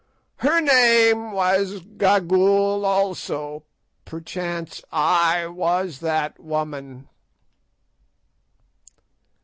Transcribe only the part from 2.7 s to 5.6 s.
also. Perchance I